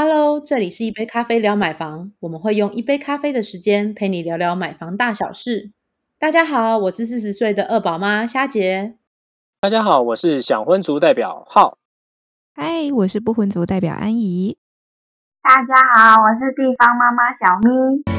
[0.00, 5.72] Hello，这里是一杯咖啡聊买房，我们会用一杯咖啡的时间陪你聊聊买房大小事。
[6.20, 8.94] 大家好，我是四十岁的二宝妈虾姐。
[9.60, 11.78] 大家好，我是想婚族代表浩。
[12.54, 14.56] 嗨，我是不婚族代表安怡。
[15.42, 18.17] 大家好，我是地方妈妈小咪。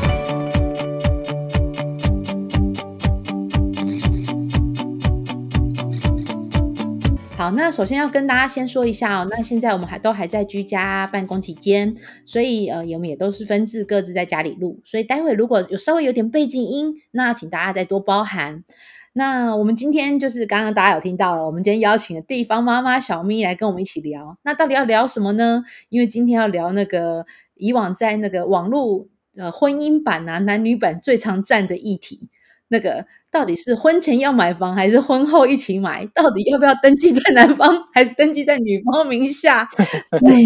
[7.40, 11.96] 好，那首先要跟大家先说一下哦，那现在我们还都还在居家办公期间，
[12.26, 18.66] 所以呃，我们也都是分自各自在家里录，所以待会如果有稍微有点背景音，那请大家再多包涵。
[19.14, 25.64] 那我们今天就是刚刚大家有听到了，我们今天邀请了地方妈妈小咪来跟我们一起聊，那到底要聊什么呢？
[25.88, 27.26] 因为今天要聊那个
[27.56, 32.28] 以往在那个网络呃婚姻版啊男女版最常占的议题。
[32.70, 36.06] 那个到底是婚前要买房还是婚后一起买？
[36.14, 39.68] 到底要不要登记在男方还是登记在女方名下？
[40.10, 40.46] 所以，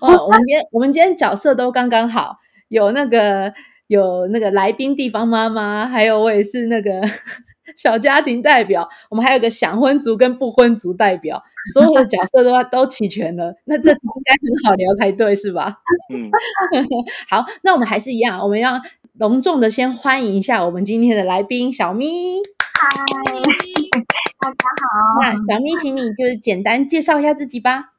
[0.00, 2.36] 哦，我们今天我们今天角色都刚刚好，
[2.68, 3.52] 有那个
[3.86, 6.90] 有那个来宾地方妈妈，还有我也是那个
[7.76, 15.78] 小家庭代表，我们还有个想婚族跟不婚族代表，所有的角色都都齐全了，那这应该很好聊才对，是吧？
[16.12, 16.30] 嗯，
[17.28, 18.80] 好，那我们还是一样，我们要。
[19.16, 22.42] 隆重的先欢迎一下我们今天的来宾小咪。
[22.74, 25.22] 嗨，大家好。
[25.22, 27.94] 那小咪，请你就是简单介绍一下自己吧。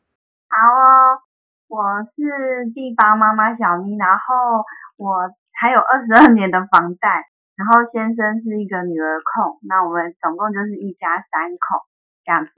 [0.51, 1.23] 好哦，
[1.69, 4.65] 我是地方妈妈小咪，然后
[4.97, 7.07] 我还有二十二年的房贷，
[7.55, 11.87] 然后先生是一个女儿控，那我们总共就是一家三口
[12.25, 12.51] 这样子。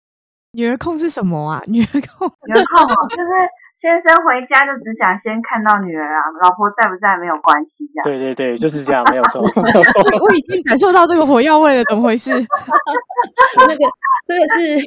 [0.53, 1.61] 女儿控是什么啊？
[1.67, 3.29] 女儿控，女儿控就是。
[3.79, 8.03] 先生回家就只想先看到女儿啊，老婆在不在没有关系，这样。
[8.03, 10.01] 对对对，就是这样，没有错， 没有错。
[10.25, 12.31] 我已经感受到这个火药味了，怎么回事？
[12.33, 13.85] 那个，
[14.27, 14.81] 这个是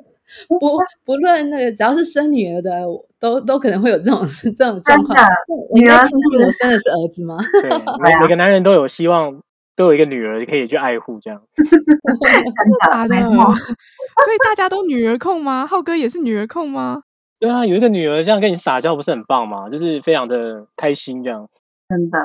[0.49, 2.83] 不不论那个，只要是生女儿的，
[3.21, 5.17] 都都可能会有这种这种状况。
[5.73, 7.39] 女儿庆幸我生的是儿子吗？
[7.63, 7.71] 对，
[8.03, 9.41] 每每个男人都有希望，
[9.77, 11.41] 都有一个女儿可以去爱护，这样。
[11.55, 11.65] 真
[13.09, 13.25] 的，
[14.25, 15.65] 所以大家都女儿控吗？
[15.65, 17.03] 浩哥也是女儿控吗？
[17.41, 19.67] 对啊，有一个女儿这样跟你撒娇，不是很棒吗？
[19.71, 21.49] 就是非常的开心这样。
[21.89, 22.19] 真的，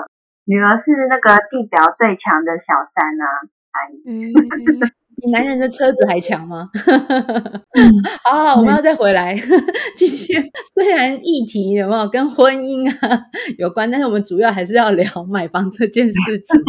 [0.44, 3.26] 女儿是那个地表最强的小三啊！
[3.72, 4.92] 哎。
[5.26, 6.70] 比男人的车子还强吗？
[8.24, 9.36] 好好，我们要再回来。
[9.98, 10.44] 今天
[10.76, 13.26] 虽然议题有没有跟婚姻啊
[13.58, 16.62] 有关，但是我们主要还是要聊买房这件事情。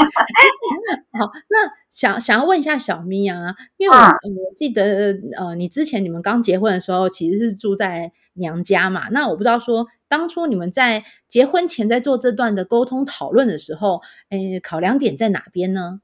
[1.21, 14.01] 好，那想想要问一下小咪啊，因为我我记得呃，你之前你们刚结婚的时候其实是住在娘家嘛，那我不知道说当初你们在结婚前在做这段的沟通讨论的时候，
[14.31, 16.01] 诶，考量点在哪边呢？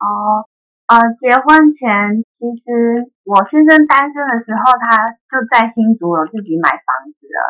[0.00, 0.48] 哦。
[0.84, 7.40] 呃，结婚前其实我先生单身的时候，他就在新竹有自己买房子了，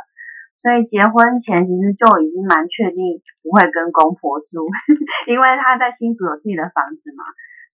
[0.62, 4.70] 所以结婚前其实就已经蛮确定不会跟公婆住，
[5.26, 7.26] 因为他在新竹有自己的房子嘛。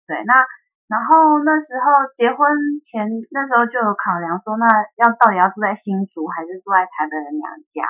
[0.06, 0.46] 对，那
[0.86, 2.46] 然后那时候结婚
[2.86, 4.64] 前那时候就有考量说，那
[4.94, 7.82] 要到底要住在新竹还是住在台北的娘家？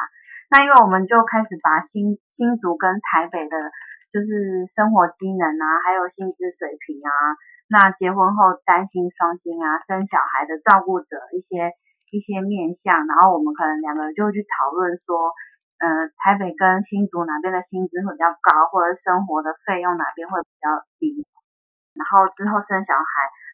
[0.48, 3.54] 那因为我们就开始把新新竹跟台北的，
[4.08, 7.12] 就是生活机能啊，还有薪资水平啊。
[7.68, 11.76] 那结婚后担心双薪啊，生小孩的照顾者一些
[12.08, 15.36] 一些面向，然后我们可能两个人就会去讨论说，
[15.76, 21.28] 呃，台北跟新竹哪边的薪资会比较高，或者生活的费用哪边会比较低，
[21.92, 23.06] 然后之后生小孩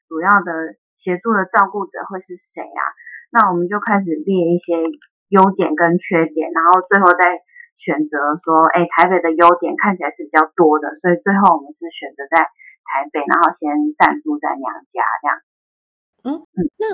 [0.07, 2.83] 主要的协助的照顾者会是谁啊？
[3.35, 4.79] 那我们就开始列一些
[5.27, 7.43] 优点跟缺点，然后最后再
[7.83, 12.47] 选择说，哎，台北的优点看起来是比较多的，所以最后我们是选择在。
[12.85, 13.69] 台北，然后先
[13.99, 15.41] 暂住在娘家，这样。
[16.27, 16.87] 嗯嗯，那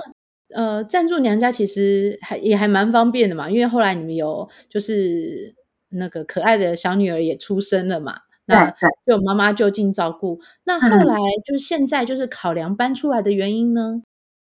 [0.53, 5.55] 呃，暂住娘家其实还也还蛮方便的嘛，因为后来你们有就是
[5.89, 8.13] 那个可爱的小女儿也出生了嘛，
[8.45, 8.69] 那
[9.05, 10.41] 就妈妈就近照顾。
[10.65, 11.15] 那后来
[11.45, 14.01] 就是现在就是考量搬出来的原因呢？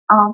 [0.07, 0.33] 哦，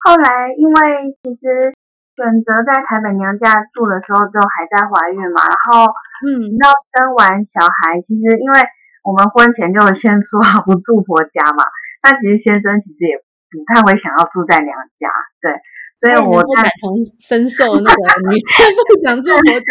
[0.00, 1.72] 后来因为其实
[2.14, 5.90] 选择在台北娘家住的时候，就还在怀孕嘛，然后
[6.28, 8.60] 嗯，到生完小孩，其实因为。
[9.06, 11.62] 我们婚前就先说好不住婆家嘛，
[12.02, 13.22] 那其实先生其实也
[13.54, 15.06] 不太会想要住在娘家，
[15.38, 15.54] 对，
[16.02, 19.70] 所以我感同身受那个女生不想住婆家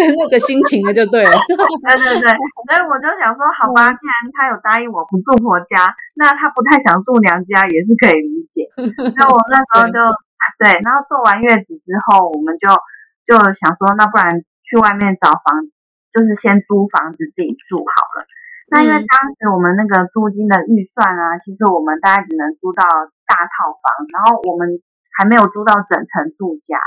[0.00, 1.36] 的那个心情了，就对了。
[1.52, 8.64] 对对对，所以我就想说，好吧，既然他有答应我不住婆家，那他不太想住娘家也是可以理解。
[9.12, 10.00] 那我那时候就
[10.56, 12.64] 对，然后做完月子之后，我们就
[13.28, 15.68] 就想说，那不然去外面找房，
[16.16, 18.24] 就是先租房子自己住好了。
[18.70, 22.86] 那因为当时我们那个租金的预算啊，其实我们大概只能租到
[23.26, 23.82] 大套房，
[24.14, 24.80] 然后我们
[25.18, 26.78] 还没有租到整层住家。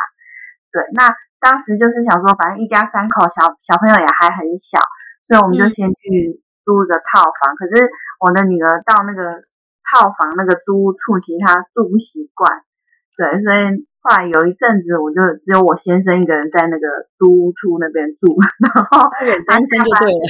[0.72, 1.12] 对，那
[1.44, 4.80] 当时就是想说，反正一家三口，小小朋友也还很小，
[5.28, 7.54] 所以我们就嗯先去租一个套房。
[7.60, 7.92] 可是
[8.24, 9.44] 我的女儿到那个
[9.92, 12.64] 套房那个租屋处，其实她住不习惯，
[13.20, 20.24] 对，所以后来有一阵子，我就只有我先生一个人在那个租屋处那边住， 然后稳单身就对了。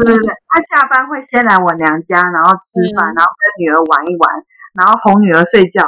[0.00, 4.24] 对对对，他下班会先来我娘家，然后吃饭，嗯然后跟女儿玩一玩，
[4.80, 5.84] 然后哄女儿睡觉，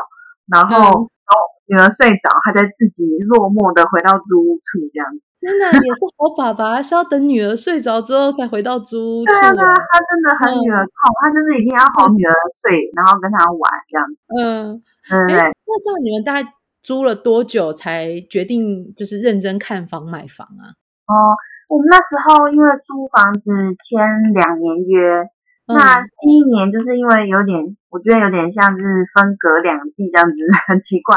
[0.52, 1.40] 然后、嗯然后
[1.70, 5.22] 女儿睡着，他再自己落寞的回到租屋处这样子。
[5.40, 14.18] 真的也是好爸爸，是要等女儿睡着之后才回到租屋处对啊，他真的很女儿控，他就是一定要哄女儿睡，然后跟她玩这样子。
[14.36, 14.82] 嗯，
[15.30, 16.42] 对那这样你们大概
[16.82, 20.72] 租了多久才决定就是认真看房买房啊？
[21.06, 21.36] 哦，
[21.68, 23.42] 我们那时候因为租房子
[23.88, 25.22] 签两年约，
[25.66, 30.36] 嗯那第一年就是因为有点，我觉得有点像是分隔两地这样子，
[30.68, 31.16] 很奇怪。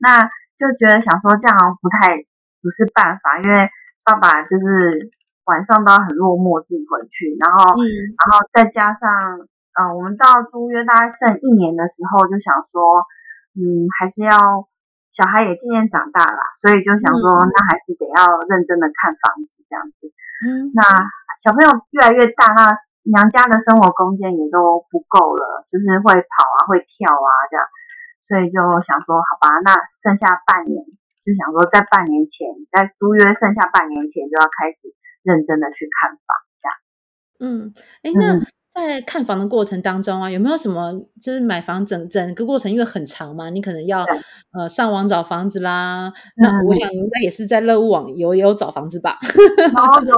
[0.00, 0.22] 那
[0.58, 2.16] 就觉得想说这样不太
[2.62, 3.68] 不是办法，因为
[4.04, 5.10] 爸爸就是
[5.44, 7.82] 晚上都要很落寞自己回去，然后、嗯
[8.18, 9.02] 然后再加上
[9.74, 13.06] 呃，我们到租约大概剩一年的时候，就想说，
[13.58, 14.66] 嗯，还是要
[15.12, 20.08] 小孩也渐渐长大了，所以就想说，嗯那还是得要认真的看房子这样子。
[20.42, 20.82] 嗯那
[21.44, 22.72] 小朋友越来越大，那
[23.04, 27.66] 娘家的生活空间也都不够了，就是会跑啊，会跳啊这样，
[28.26, 30.84] 所以就想说，好吧，那剩下半年，
[31.26, 36.30] 就想说在半年前，在租约剩下半年前就要开始认真的去看房，
[36.62, 36.74] 这样。
[37.42, 44.06] 嗯，哎，那嗯在看房的过程当中啊，有没有什么就是买房整整个过程因为很长嘛，你可能要
[44.52, 46.10] 呃上网找房子啦。
[46.36, 49.18] 那我嗯想你应该也是在乐屋网有也有找房子吧？
[49.74, 50.14] 然后有有，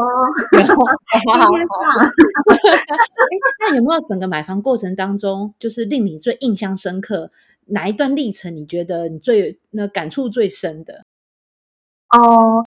[0.70, 1.50] 好好好。
[1.50, 2.06] 天天上，
[2.54, 7.32] 哎，那有没有整个买房过程当中，就是令你最印象深刻
[7.66, 8.54] 哪一段历程？
[8.54, 11.02] 你觉得你最那感触最深的？
[12.16, 12.64] 哦，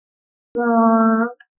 [0.53, 0.61] 呃，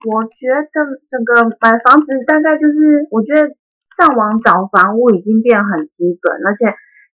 [0.06, 0.62] 我觉得
[1.10, 3.50] 整个买房子大概就是，我觉得
[3.96, 6.66] 上网找房屋已经变很基本，而且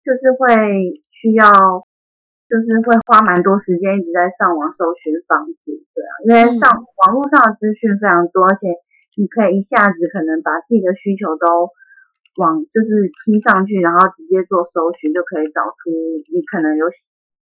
[0.04, 1.50] 就是会需要，
[2.48, 8.68] 就是会花蛮多时间一直在上网搜寻房子，对啊，因为上、网络上的资讯非常多，而且
[9.16, 11.70] 你可以一下子可能把自己的需求都
[12.36, 15.90] 往就是踢上去，然后直接做搜寻，就可以找出
[16.32, 16.86] 你可能有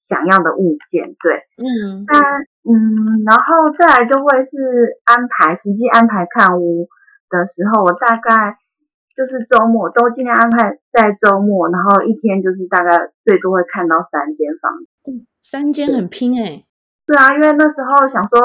[0.01, 1.47] 想要的物件，对。
[1.57, 2.19] 嗯那
[2.67, 6.89] 嗯，然后再来就会是安排实际安排看屋
[7.29, 8.57] 的时候，我大概
[9.15, 15.25] 就是周末都尽量安排在周末，然后一天就是大概最多会看到三间房子。
[15.41, 16.63] 三间很拼哎、
[17.05, 18.39] 对啊，因为那时候想说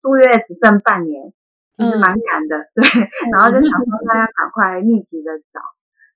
[0.00, 1.32] 租约只剩半年，
[1.76, 2.00] 其实嗯。
[2.00, 2.82] 蛮赶的，对，
[3.32, 5.60] 然后就想说 大家赶快密集的找。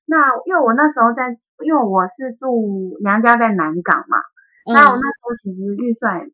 [0.06, 4.18] 那因为我那时候在，因为我是住娘家在南港嘛，
[4.72, 5.00] 那我嗯。
[5.00, 6.30] 那时候其实预算，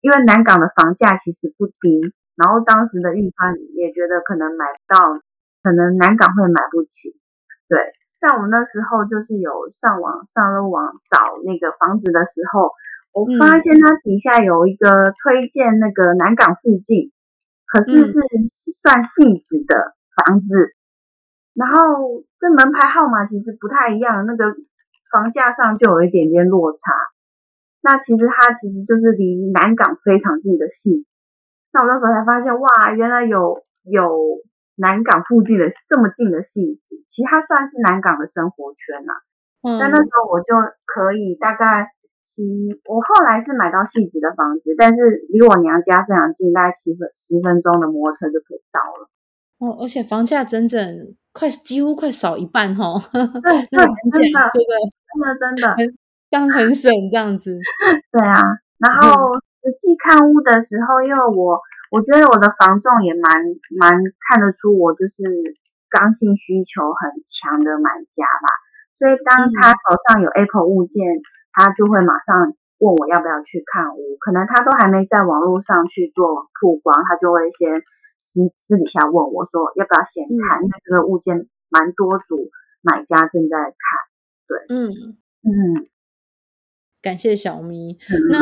[0.00, 5.22] 因为南港的房价其实不低，然后当时的预算也觉得可能买不到，
[5.66, 7.18] 可能南港会买不起。
[7.66, 7.74] 对，
[8.22, 9.50] 像我们那时候就是有
[9.82, 12.70] 上网上了网找那个房子的时候，
[13.10, 17.10] 我嗯发现它底下有一个推荐那个南港附近，
[17.66, 20.46] 可是嗯是算性质的房子，
[21.58, 24.54] 然后这门牌号码其实不太一样，那个
[25.10, 26.78] 房价上就有一点点落差。
[27.82, 31.06] 那其实它其实就是离南港非常近的戏子。
[31.72, 34.02] 那我那时候才发现，哇，原来有有
[34.76, 39.12] 南港附近的这么近的戏子，其实它算是南港的生活圈呐、
[39.66, 40.54] 嗯但那时候我就
[40.84, 41.90] 可以大概
[42.22, 42.44] 骑，
[42.86, 49.08] 我后来是买到戏子的房子，但是离我娘家非常近，大概七分十分钟的摩托车就可以到了。
[49.58, 50.78] 哦，而且房价整整
[51.32, 52.94] 快几乎快少一半哈，
[53.42, 54.76] 对那个对房价真的对不对？
[55.08, 55.42] 真的真
[55.88, 55.92] 的，
[56.30, 57.58] 这样很省这样子。
[58.12, 58.38] 对啊，
[58.78, 61.58] 然后实际看屋的时候，因为我
[61.90, 63.30] 我觉得我的房仲也蛮
[63.78, 63.90] 蛮
[64.26, 65.54] 看得出我就是
[65.88, 68.48] 刚性需求很强的买家吧，
[68.98, 77.80] 所以当他手上有 Apple 物件，他就会马上问我要不要去看屋，可能他都还没在网络上去做曝光，他就会先
[78.26, 82.50] 私私底下问我说要不要先看，因为这个物件蛮多组
[82.82, 83.78] 买家正在看，
[84.46, 84.58] 对。
[84.68, 85.16] 嗯，
[85.46, 85.86] 嗯，
[87.00, 87.96] 感谢小咪。
[88.10, 88.28] 嗯。
[88.30, 88.38] 那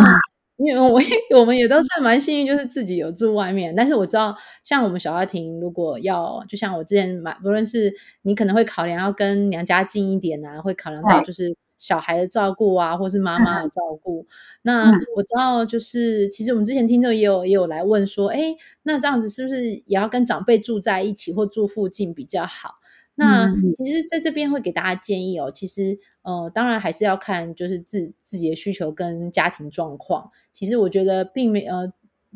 [0.57, 3.75] 因为我也 我们也都算蛮幸运，就是自己有住外面。
[3.75, 7.93] 但是我知道，像我们小家庭，如果要就像我之前买，不论是
[8.23, 14.27] 你可能会考量要跟娘家近一点啊，会考量到就是小孩的照顾啊，或是妈妈的照顾。
[14.63, 22.77] 那嗯我知道，就是其实我们之前听众也有也有来问说，哎，那这样子是不是也要跟长辈住在一起或住附近比较好？
[23.17, 30.31] 那其实在这边会给大家建议哦，其实呃，当然还是要看就是自自己的需求跟家庭状况。
[30.53, 31.93] 其实我觉得并没呃，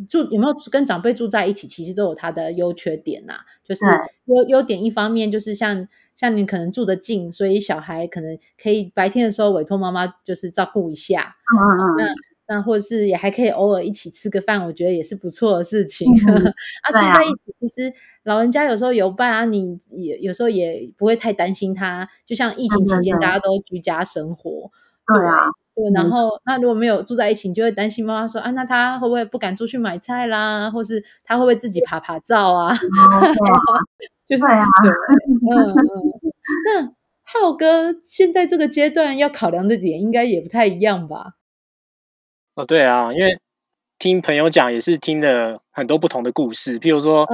[0.08, 3.40] 住有没有跟长辈住在一起，其实都有它的优缺点呐。
[3.64, 3.84] 就是
[4.26, 12.14] 优优点一方面就是像像你可能住得近，所以小孩可能可以白天的时候委托妈妈就是照顾一下，嗯嗯嗯，那
[12.48, 16.10] 那或者是也还可以偶尔一起吃个饭，我觉得也是不错的事情。
[16.26, 16.34] 嗯
[16.82, 17.92] 啊，住在一起，其实
[18.24, 22.08] 老人家有时候有伴啊，你也有时候也不会太担心他。
[22.24, 24.70] 就像疫情期间，大家都居家生活，
[25.06, 32.74] 对啊，对，然嗯后那如果没有住在一起，你就会担心妈妈说啊，那他会不会不敢出去买菜啦，或是他会不会自己爬爬照啊？
[34.28, 35.74] 就是嗯嗯。
[36.66, 36.92] 那
[37.24, 41.34] 浩哥现在这个阶段要考量的点应该也不太一样吧？
[42.58, 43.38] 哦，对啊，因为
[44.00, 47.24] 听朋友讲也是听了很多不同的故事，譬如说，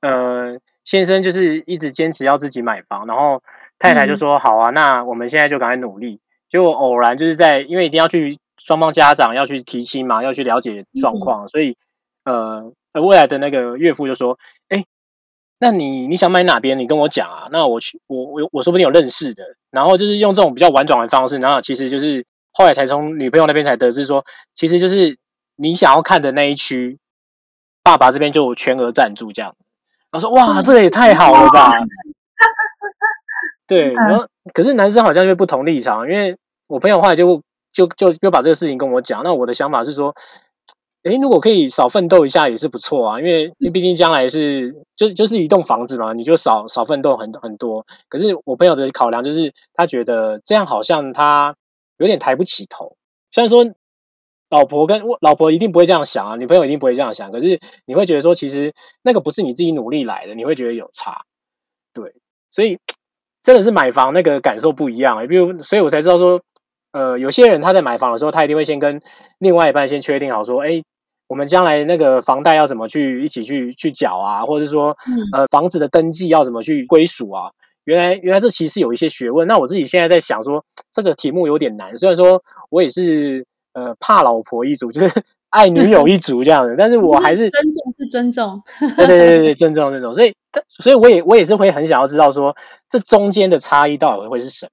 [0.00, 3.42] 呃，先生就是一直坚持要自己买房，然后
[3.78, 6.20] 太太就嗯说、好啊，那我们现在就赶快努力。
[6.50, 11.74] 结果偶然就是在，因为一定要去双方家长要去提亲嘛，要去了解状况，所以
[12.24, 14.38] 呃，呃未来的那个岳父就说，
[14.68, 14.84] 哎，
[15.58, 16.78] 那你你想买哪边？
[16.78, 19.42] 你跟我讲啊，那我去，我我我说不定有认识的。
[19.70, 25.18] 然后就是用这种比较婉转的方式，然后其实就是后来才从女朋友那边才得知说，其实就是
[25.56, 26.98] 你想要看的那一区，
[27.82, 29.66] 爸爸这边就全额赞助这样子。
[30.10, 31.72] 然后说哇，这个也太好了吧！
[33.66, 36.36] 对，然后可是男生好像就不同立场，因为
[36.68, 37.42] 我朋友后来就
[37.72, 39.24] 就就就把这个事情跟我讲。
[39.24, 40.14] 那我的想法是说，
[41.02, 47.84] 诶，如果可以少奋斗一下也是不错啊，因为因为毕竟将来是就就是一栋房子嘛，你就少少奋斗很很多。
[48.08, 51.56] 可是我朋友的考量就是，他觉得这样好像他
[51.98, 52.96] 有点抬不起头。
[53.30, 53.64] 虽然说
[54.50, 58.72] 老婆跟我老婆一定不会这样想啊，女朋友一定不会这样想，可是你会觉得说，其实
[59.02, 61.24] 那个不是你自己努力来的，你会觉得有差。
[61.92, 62.14] 对，
[62.50, 62.78] 所以
[63.42, 65.26] 真的是买房那个感受不一样、欸。
[65.26, 66.40] 比如，所以我才知道说，
[66.92, 69.00] 呃，有些人他在买房的时候，他一定会先跟
[69.38, 70.80] 另外一半先确定好说，哎、
[71.26, 74.96] 我们将来那个房贷要怎么去一起去去缴啊，或者是说，
[75.32, 77.50] 呃，房子的登记要怎么去归属啊？
[77.84, 79.46] 原来，原来这其实有一些学问。
[79.46, 81.96] 那我自己现在在想说，这个题目有点难。
[81.96, 88.62] 虽然说我也是呃怕老婆一族，就是 爱女友一族这样的，但是我还是尊重是尊重，
[88.96, 92.56] 对对对对对，尊重那种，所以但所以我也我也是会很想要知道说，
[92.88, 94.70] 这中间的差异到底会是什么？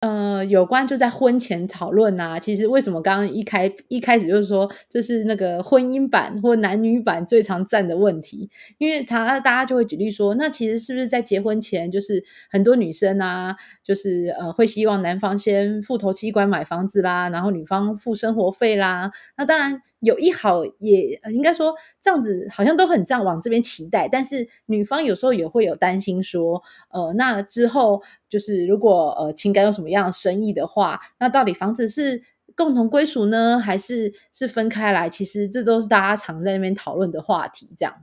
[0.00, 2.38] 呃，有关就在婚前讨论啊。
[2.38, 19.10] 其实为什么刚刚一开一开始就是说这是那个婚姻版或男女版最常占的问题，因为他大家就会举例说，那其实是不是在结婚前，就是很多女生啊，就是呃会希望男方先付头期款买房子啦，然后女方付生活费啦。
[19.36, 32.22] 那当然有一好也应该说这样子好像都很这样往这边期待，但是女方有时候也会有担心说，呃，那之后就是如果呃情感有什么样生意的话，那到底房子是
[32.54, 35.08] 共同归属呢，还是是分开来？
[35.08, 37.68] 其实这都是大家常在那边讨论的话题。
[37.76, 37.94] 这样，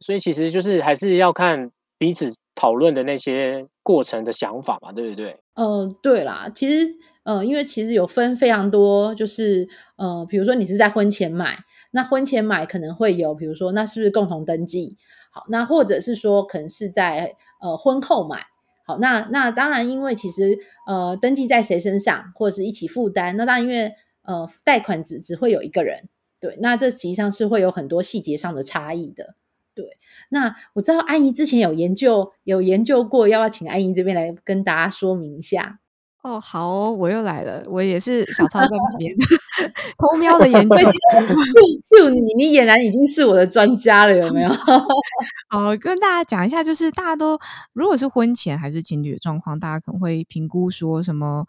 [0.00, 5.40] 所以其实就是还是要看彼此讨论的那些过程的想法嘛，对不对？
[5.54, 6.94] 呃，对啦，其实
[7.24, 11.58] 呃，因为其实有分非常多，就是呃，比如说你是在婚前买，
[11.92, 14.96] 那婚前买可能会有，比如说那是不是共同登记？
[15.30, 18.51] 好，那或者是说可能是在呃婚后买。
[18.84, 26.08] 好，那那当然，因为其实呃，登记在谁身上，或者是一起负担，那当然因为呃，贷款只只会有一个人，
[26.40, 29.34] 对，那这实际上是会有很多细节上的差异的，
[29.74, 29.96] 对。
[30.28, 35.80] 那我知道安怡之前有研究，有研究过，要不要请安怡这边来跟大家说明一下？
[36.22, 39.12] 哦，好哦，我又来了，我也是小超在旁边
[39.98, 40.76] 偷瞄的研究。
[40.76, 44.50] Q 你，你俨然已经是我的专家了，有没有？
[45.48, 47.38] 好，跟大家讲一下，就是大家都
[47.72, 51.46] 如果是婚前还是情侣的状况，大家可能会评估说什么，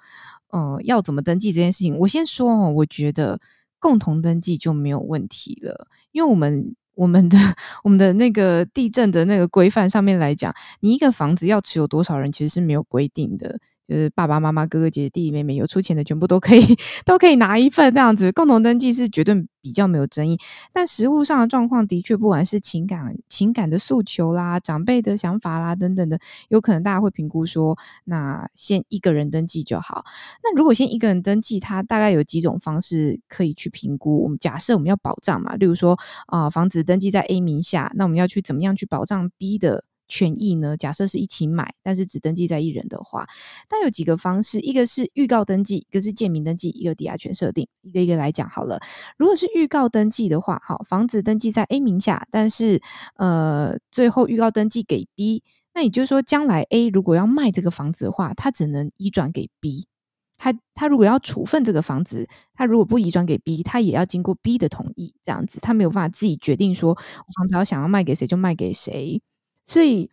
[0.52, 1.98] 呃，要怎么登记这件事情。
[2.00, 3.40] 我先说哦，我觉得
[3.80, 7.38] 共同登记就没有问题了，因为我们我们的
[7.84, 13.60] 我们的那个地震的那个规范上面来讲，你一个房子要持有多少人，其实是没有规定的。
[13.86, 16.62] 就是爸爸妈妈、哥哥姐姐、弟弟妹妹有出钱的，全部都可以
[17.06, 18.32] 都可以拿一份这样子。
[18.32, 20.38] 共同登记是绝对比较没有争议，
[20.72, 30.06] 但实物上的状况的确，不管是情感情感的诉求啦、长辈的想法啦等等的，有可能大家会评估说，那先一个人登记就好。
[30.44, 34.24] 那如果先一个人登记，它大概有几种方式可以去评估。
[34.24, 35.98] 我们假设我们要保障嘛，例如说
[36.28, 39.84] 啊、房子登记在 A 名下，那我们要去怎么样去保障 B 的？
[40.08, 40.76] 权益呢？
[40.78, 43.28] 假设是一起买，但是只登记在一人的话，
[43.68, 48.80] 但有几个方式，一个是预告登记，一个是建名登记，一个抵押权设定，一个一个来讲好了。
[49.18, 52.82] 如果是预告登记的话，好，房子登记在 A 名下，但是
[53.16, 55.44] 呃，最后预告登记给 B，
[55.74, 59.88] 那也就是说，将来 A 如果要卖这个房子的话，他只能移转给 B。
[60.36, 66.94] 他他如果要处分这个房子，他如果不移转给 B，他也要经过 B 的同意，这样子他没有办法自己决定说
[67.38, 69.22] 房子要想要卖给谁就卖给谁，
[69.66, 70.10] 所以。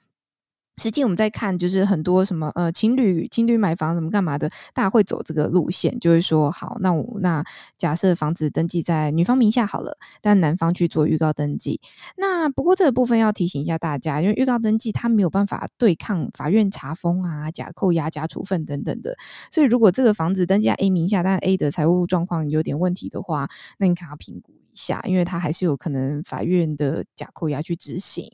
[0.80, 7.44] 实际我们在看，就是很多什么呃情侣情侣买房怎么干嘛的，大家会走这个路线，就会说好，那我那
[7.76, 11.82] 假设房子登记在女方名下好了，但男方去做预告登记。
[12.16, 19.18] 那不过这个部分要提醒一下大家，因为预告登记它没有办法对抗法院查封啊、假扣押、假处分等等的，
[19.52, 24.54] 所以如果这个房子登记在 A 名下，但 A 的财务状况有点问题的话，那你可能要评估。
[24.72, 28.26] 一下，因为它还是有可能法院的假扣押去执行。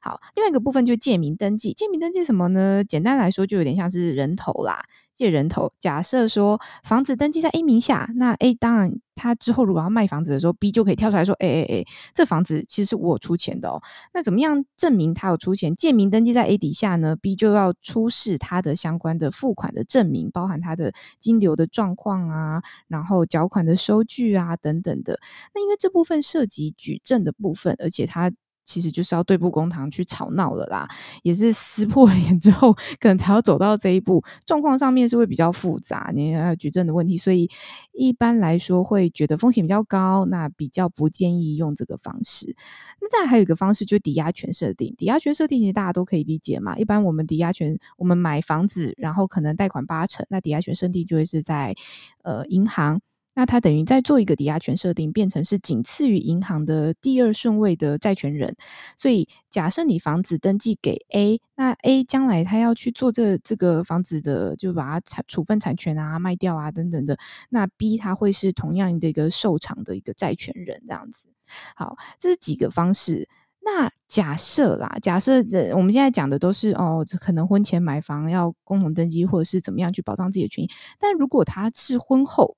[0.00, 2.82] 好，另外一个部分就是借名登记，借名登记什么呢？
[2.84, 4.82] 简单来说，就有点像是人头啦。
[5.14, 13.82] 借人头，假设说房子登记在 A 名下，那 A 当然他之后如果要卖房子的时候，B 就可以跳出来说：“哎哎哎，这房子其实是我出钱的哦。”
[14.14, 15.76] 那怎么样证明他有出钱？
[15.76, 25.20] 借名登记在 A 底下呢？B 就要出示他的相关的付款的证明，包含他的金流的状况啊，然后缴款的收据啊等等的。
[25.54, 28.32] 那因为这部分涉及举证的部分，而且他。
[28.64, 30.88] 其实就是要对簿公堂去吵闹了啦，
[31.22, 34.22] 也是撕破 脸之后，可能才要走到这一步。
[34.46, 37.50] 状况上面是会比较复杂，你还要举证的问题，所以
[37.92, 42.54] 一般来说会觉得风险比较高，那比较不建议用这个方式。
[43.00, 44.94] 那再还有一个方式，就是抵押权设定。
[44.96, 46.78] 抵押权设定其实大家都可以理解嘛。
[46.78, 51.74] 一般我们抵押权，我们买房子，然后可能贷款八成，那抵押权设定就会是在
[52.22, 53.00] 呃银行。
[53.34, 58.56] 那它等于在做一个抵押权设定，变成是仅次于银行的第二顺位的债权人。
[58.96, 71.26] 所以，假设你房子登记给 A，那 A 将来他要去做这这个房子的，就把它产处分产权啊、卖掉啊等等的，那 B 他会是同样的一个受偿的一个债权人这样子。
[71.74, 73.28] 好，这是几个方式。
[73.64, 80.70] 那假设啦，假设这我们现在讲的都是哦，可能婚前买房要共同登记，或者是怎么样去保障自己的权益。
[80.98, 82.56] 但如果他是婚后，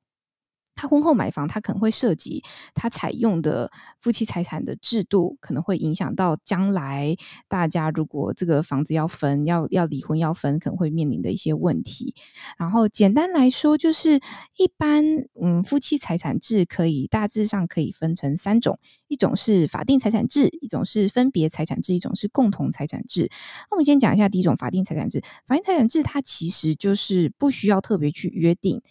[0.75, 2.43] 他婚后买房，他可能会涉及
[2.75, 7.17] 他采用的夫妻财产的制度，可能会影响到将来
[7.49, 12.15] 大家如果这个房子要分、要要离婚要分，可能会面临的一些问题。
[12.59, 14.17] 然后简单来说，就是
[14.57, 15.05] 一般
[15.41, 23.31] 嗯，夫妻财产制可以大致上可以分成三种：一种是法定财产制，一种是分别财产制，一种是共同财产制。
[23.71, 25.23] 那我们先讲一下第一种法定财产制。
[25.47, 28.83] 法定财产制它其实就是不需要特别去约定。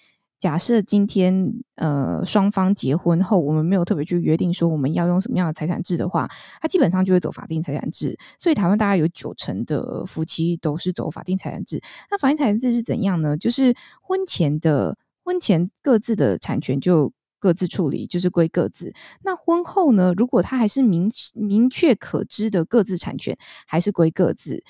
[0.44, 6.30] 假设今天呃双方结婚后，我们没有特别去约定说我们要用什么样的财产制的话，
[6.60, 8.20] 它基本上就会走法定财产制。
[8.38, 11.82] 所以台湾大概有九成的夫妻都是走法定财产制。
[12.12, 13.38] 那法定财产制是怎样呢？
[13.38, 18.94] 就是婚前的婚前各自的产权就各自处理，就是归各自。
[19.22, 24.62] 那婚后呢，如果他还是明明确可知的各自产权，还是归各自。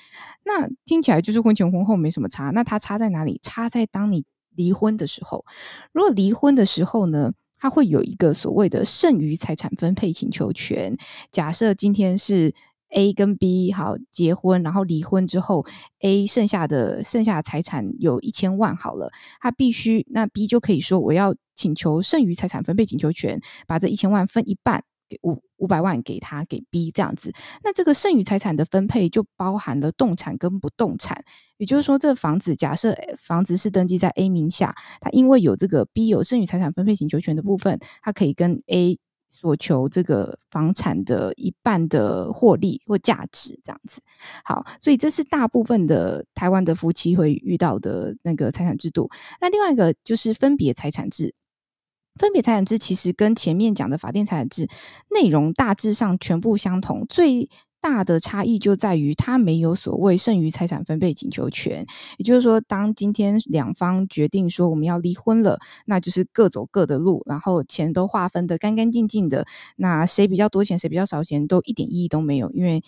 [0.44, 2.50] 那听起来就是婚前婚后没什么差。
[2.50, 3.40] 那它差在哪里？
[3.42, 4.24] 差在当你。
[4.54, 5.44] 离婚的时候，
[5.92, 10.96] 如果离婚的时候呢，他会有一个所谓的剩余财产分配请求权。
[11.30, 12.54] 假设今天是
[12.90, 15.66] A 跟 B 好结婚，然后离婚之后
[16.00, 24.84] ，A 剩下的剩下的财产有一千万好了，他必须那 B 就可以说我要请求剩余财产分配请求权，把这一千万分一半。
[25.08, 31.24] 给五五百万给他给 B 这样子，那这个剩余财产的分配就包含了动产跟不动产，
[31.58, 38.98] 也就是说，这房子假设房子是登记在 A 名下，他因为有这个 B 有剩余财产分配请求权的部分，他可以跟 A
[39.30, 44.00] 索求这个房产的一半的获利或价值这样子。
[44.44, 49.10] 好，所以这是大部分的台湾的夫妻会遇到的那个财产制度。
[49.40, 51.34] 那另外一个就是分别财产制。
[52.18, 54.68] 分别财产制其实跟前面讲的法定财产制
[55.10, 57.48] 内容大致上全部相同，最
[57.80, 61.84] 大的差异就在于它没有所谓剩余财产分配请求权。
[62.16, 69.44] 也就是说，当今天两方决定说我们要离婚了，那就是各走各的路，然后钱都划分的干干净净的，
[69.76, 72.82] 那谁比较多钱，谁比较少钱，都一点意义都没有，因为。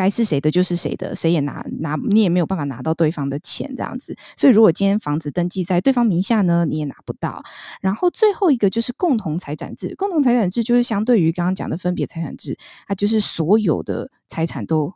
[0.00, 4.16] 该是谁的就是谁的，谁也拿拿你也没有办法拿到对方的钱这样子。
[4.34, 7.42] 所以如果今天房子登记在对方名下呢，你也拿不到。
[7.82, 14.94] 然后最后一个就是共同财产制，共同财产制就是相对于刚刚讲的分别财产制，它就是所有的财产都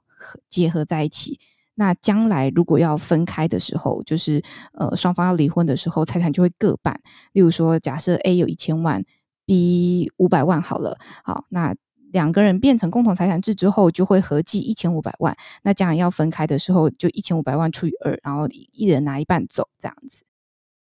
[0.49, 1.39] 结合在一起。
[1.75, 6.99] 那将来如果要分开的时候，就是呃双方要离婚的时候，财产就会各半。
[7.33, 9.05] 例如说，假设 A 有一千万
[9.45, 11.75] ，B 五百万好了，好那。
[12.15, 15.37] 两个人变成共同财产制之后，就会合计一千五百万。
[15.65, 20.23] 那将来要分开的时候，就一千五百万除以二，然后一人拿一半走，这样子。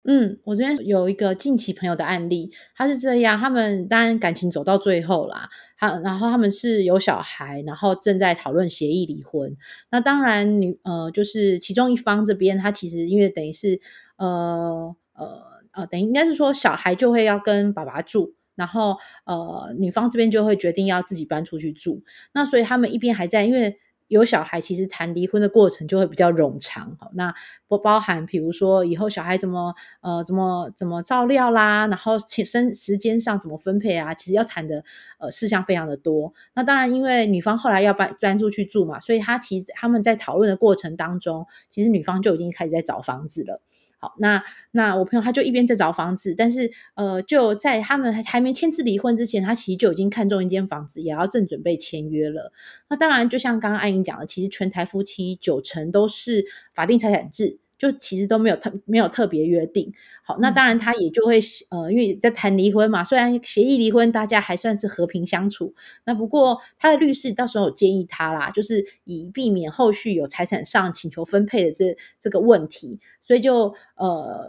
[0.06, 9.58] 嗯，我这边有一个近期朋友的案例，他是这样，他们当然感情走到最后啦，他然后他们是有小孩，然后正在讨论协议离婚。
[9.92, 13.82] 那当然女呃，就是其中一方这边，他其实因为等于是
[14.16, 15.58] 呃呃。
[15.74, 18.34] 呃，等于应该是说小孩就会要跟爸爸住。
[18.58, 22.04] 然后，呃，女方这边就会决定要自己搬出去住。
[22.34, 26.98] 那所以他们一边还在，因为有小孩，其实谈离婚的过程就会比较冗长。
[27.14, 27.34] 那
[27.68, 34.84] 不包含，比如说以后小孩怎么，呃，怎么怎么照料啦，然后生时间上怎么分配啊，其实要谈的
[35.20, 36.34] 呃事项非常的多。
[36.56, 43.62] 那当然，因为女方后来要搬搬出去住嘛，所以他其实他们在讨论的过程当中，其实女方就已经开始在找房子了。
[44.00, 52.52] 好，那那我朋友他就一边在找房子，但是呃，就在他们还没签字离婚之前，他其实就已经看中一间房子，也要正准备签约了。
[52.90, 57.60] 那当然，就像刚刚艾英讲的，其实全台夫妻九成都是法定财产制。
[57.78, 65.74] 就其实都没有特没有特别约定，好，那当然他也就会呃，因为在谈离婚嘛，虽然协议离婚，大家还算是和平相处，
[66.06, 74.06] 那不过他的律师到时候有建议他啦，就是以避免后续有财产上请求分配的这这个问题，所以就呃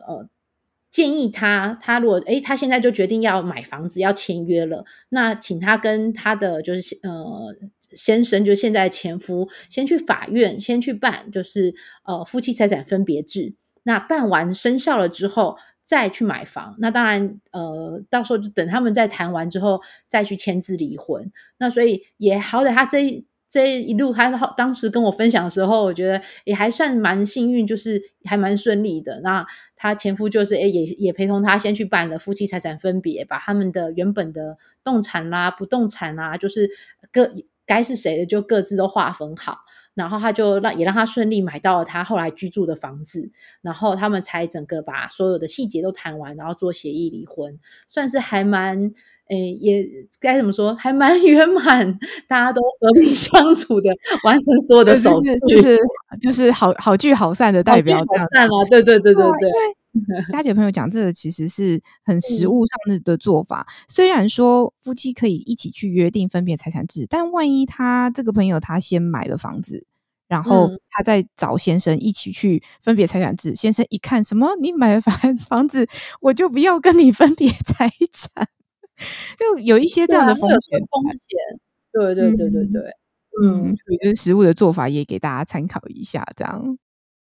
[0.06, 0.28] 呃
[0.90, 7.54] 建议他，他如果诶他现在就决定要买房子要签约了，那请他跟他的就是呃。
[7.90, 11.74] 先生就现在前夫先去法院先去办，就是
[12.04, 13.54] 呃夫妻财产分别制。
[13.84, 16.76] 那办完生效了之后，再去买房。
[16.78, 21.32] 那当然呃，到时候就等他们再谈完之后，再去签字离婚。
[21.56, 29.20] 那所以也好歹他这这一路，他当时跟我分享的时候，我觉得也还算蛮幸运，就是还蛮顺利的。
[29.22, 36.68] 那他前夫就是诶也也陪同他先去办了夫妻财产分别，把他们的原本的动产啦、不动产啦，就是
[37.10, 37.32] 各。
[37.68, 39.58] 该是谁的就各自都划分好，
[39.94, 43.30] 然后他就让也让他顺利买到了他后来居住的房子，
[43.62, 48.90] 然后他们才整个把所有的细节都谈完，然后做协议离婚，算是还蛮
[49.28, 49.86] 诶，也
[50.18, 53.90] 该怎么说，还蛮 圆满，大家都和平 相处的，
[54.24, 55.78] 完成所有的手续，就是
[56.20, 59.77] 就是好好聚好散的代表，好散了，对对对对对。
[60.32, 63.66] 大姐朋友讲，这个其实是很实务上的做法。
[63.88, 69.86] 虽然说夫妻可以一起去约定分别财产制，但万一他这个朋友他先买了房子，
[70.28, 75.14] 然后他再找先生一起去分别财产制，先生一看什么，你买了房
[75.48, 75.88] 房子，
[76.20, 78.48] 我就不要跟你分别财产，
[79.38, 80.78] 就有一些这样的风险。
[80.80, 81.60] 风险，
[81.92, 82.82] 对对对对对，
[83.42, 86.78] 嗯，所以这实物的做法也给大家参考一下，这样。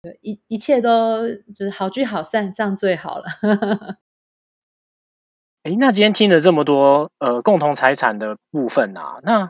[0.03, 3.25] 对，一一切都就是好聚好散，这样最好了。
[5.61, 9.47] 哎，那今天听了这么多呃共同财产的部分啊，那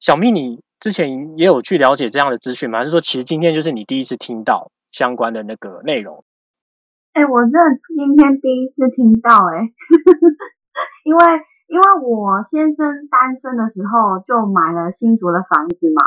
[0.00, 2.80] 小蜜你之前也有去了解这样的资讯吗？
[2.80, 6.24] 还是说其实今天就是你第一次听到相关的那个内容？
[7.12, 7.50] 哎，我这
[7.94, 9.70] 今天第一次听到哎，
[11.06, 11.24] 因为
[11.68, 16.02] 因为我先生单身的时候就买了新竹的房子嘛，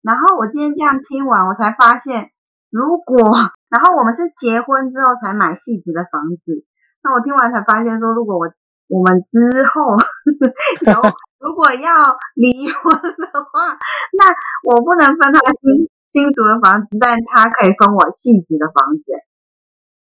[0.00, 2.30] 然后我今天这样听完，我才发现。
[2.74, 3.22] 如果，
[3.70, 6.66] 然后我们是结婚之后才买细子的房子，
[7.04, 8.50] 那我听完才发现说，如果我
[8.88, 9.94] 我们之后
[10.90, 10.92] 有
[11.38, 13.78] 如果要离婚的话，
[14.18, 14.26] 那
[14.68, 19.04] 我不能分他新新竹的房子，但他可以分我细子的房子，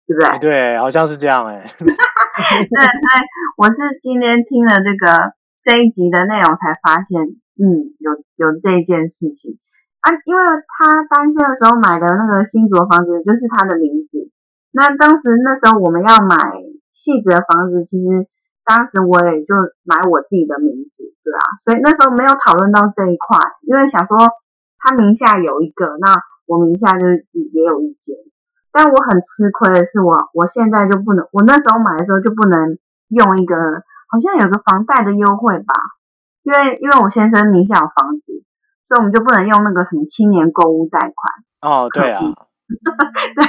[0.05, 0.39] 对不对？
[0.39, 1.63] 对，好像是这样哎。
[1.73, 3.09] 对，对，
[3.57, 9.57] 我是今天听了这个这一集的内容才发现，嗯，有有这件事情。
[9.99, 14.31] 啊，因为他单身的时候买的那个新竹房子就是他的名字。
[14.71, 16.35] 那当时那时候我们要买
[16.93, 18.27] 细致的房子，其实
[18.63, 19.51] 当时我也就
[19.83, 21.43] 买我自己的名字，对啊。
[21.65, 24.15] 所以那时候没有讨论到这一块，因为想说
[24.79, 28.15] 他名下有一个，那我名下就也有一间。
[28.71, 32.77] 但我很吃亏的是，我我现在就不能，我那时候买的时候就不能
[33.09, 33.55] 用一个，
[34.07, 35.73] 好像有个房贷的优惠吧，
[36.43, 38.45] 因为因为我先生名下有房子。
[38.89, 41.13] 所以我们就不能用那个什么青年购物贷款
[41.61, 43.45] 哦，对啊，对，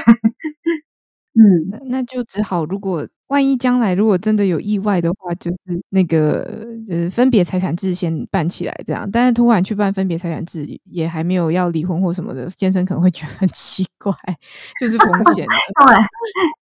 [1.43, 6.45] 嗯，那就只好，如果万一将来如果真的有意外的话，就是那个
[6.87, 14.13] 就是分别财产制先办起来这样，但是突然去办分别财产制，也还没有要离婚或什么的，先生可能会觉得很奇怪，
[14.81, 15.47] 就是风险，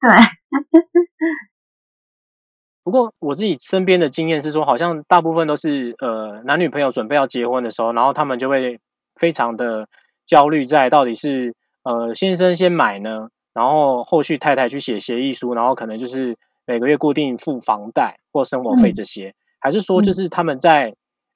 [0.02, 0.24] 对对。
[2.86, 8.80] 不过我自己身边的经验是说，好像大部分都是呃男女朋友准备要结婚的时候，然后他们就会
[9.16, 9.88] 非常的
[10.24, 20.96] 焦虑，在到底是呃先生先买呢，然后后续太太去写协议书，然后可能就是每个月固定付房贷或生活费这些，还是说就是他们在。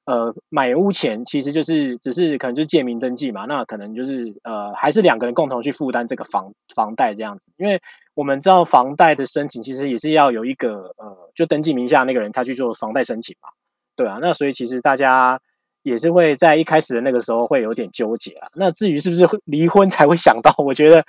[0.09, 7.51] 呃，买屋前其实就是只是可能就是借名登记嘛，那可能就是呃，还是两个人共同去负担这个房房贷这样子。
[7.57, 7.79] 因为
[8.15, 13.49] 我们知道房贷的申请其实也是要有一个呃，就登记名下那个人他去做房贷申请嘛，
[13.95, 14.17] 对啊。
[14.19, 15.39] 那所以其实大家
[15.83, 18.47] 也是会在一开始的那个时候会有点纠结啊。
[18.55, 21.03] 那至于是不是离婚才会想到，我觉得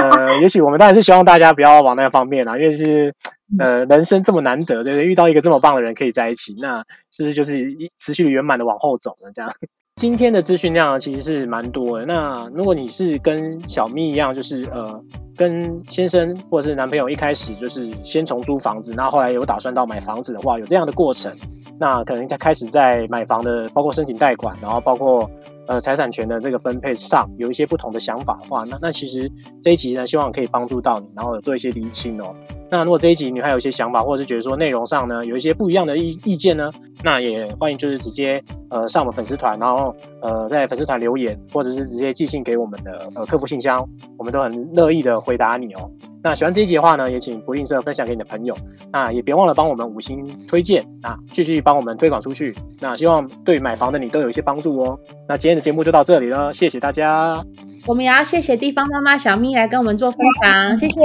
[0.00, 3.12] 呃，也许我们当然是希望大家不要往那方面啊，因为是
[3.58, 5.06] 呃，人生这么难得，对不对？
[5.06, 7.64] 遇到一个这么棒的人可以在一起，那是不是就是
[7.96, 9.30] 持续圆满的往后走呢？
[9.32, 9.50] 这样。
[9.96, 12.04] 今天的资讯量其实是蛮多的。
[12.04, 15.02] 那如果你是跟小咪一样，就是呃，
[15.34, 21.34] 跟先生或者是男朋友一开始就是先从租房子，那后来有打算到买房子的话，有这样的过程，
[21.78, 25.28] 那可能在开始在买房的，包括申请贷款，然后包括
[25.68, 32.34] 呃财产权的这个分配上有一些不同的想法的话，那那其实这一集呢，希望可以帮助到你，然后做一些厘清哦。
[32.68, 36.70] 那如果这一集你还有一些想法，或者是觉得说内容上呢有一些不一样的意意见呢，
[37.04, 43.86] 那也欢迎就是直接呃上我们粉丝团，然后呃在粉丝团留言，或者是直接寄信给我们的呃客服信箱，
[44.18, 45.90] 我们都很乐意的回答你哦。
[46.26, 48.58] 那喜欢这一集的话呢，也请不吝啬分享给你的朋友，
[48.90, 52.52] 那也别忘了帮我们五星推荐啊，继续帮我们推广出去。
[52.80, 54.98] 那希望对买房的你都有一些帮助哦。
[55.28, 57.40] 那今天的节目就到这里了，谢谢大家。
[57.86, 61.00] 我们也要谢谢地方妈妈小咪来跟我们做分享，谢谢，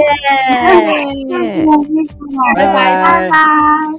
[2.56, 3.38] 拜拜拜拜。